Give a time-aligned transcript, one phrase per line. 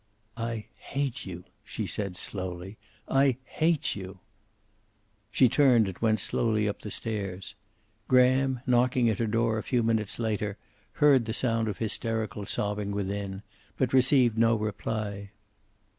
[0.37, 2.79] "I hate you," she said slowly.
[3.07, 4.17] "I hate you!"
[5.29, 7.53] She turned and went slowly up the stairs.
[8.07, 10.57] Graham, knocking at her door a few minutes later,
[10.93, 13.43] heard the sound of hysterical sobbing, within,
[13.77, 15.29] but received no reply.